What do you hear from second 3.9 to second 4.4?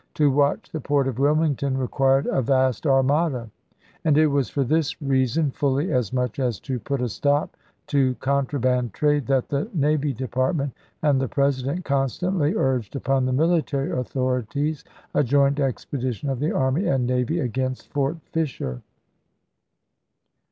and it